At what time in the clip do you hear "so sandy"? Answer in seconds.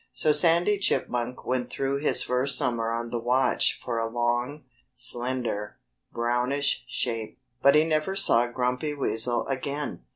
0.13-0.79